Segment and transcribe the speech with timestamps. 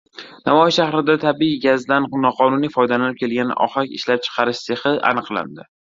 [0.49, 5.73] Navoiy shahrida tabiiy gazdan noqonuniy foydalanib kelgan ohak ishlab chiqarish sexi aniqlandi